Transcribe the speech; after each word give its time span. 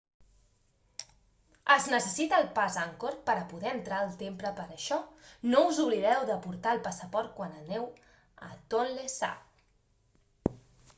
es 1.75 1.89
necessita 1.95 2.39
el 2.43 2.49
pas 2.55 2.77
angkor 2.85 3.19
per 3.27 3.35
a 3.43 3.45
poder 3.53 3.69
entrar 3.73 3.99
al 4.07 4.15
temple 4.23 4.53
per 4.61 4.65
això 4.77 4.99
no 5.53 5.63
us 5.73 5.83
oblideu 5.87 6.27
de 6.33 6.41
portar 6.49 6.75
el 6.79 6.83
passaport 6.91 7.33
quan 7.39 7.57
aneu 7.63 7.89
a 8.51 8.55
tonlé 8.77 9.09
sap 9.21 10.55